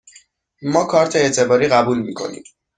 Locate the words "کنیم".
2.13-2.43